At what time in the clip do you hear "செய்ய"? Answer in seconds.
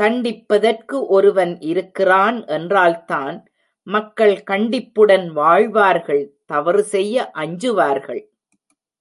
6.84-7.30